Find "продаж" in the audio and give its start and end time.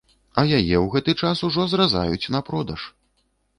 2.51-2.81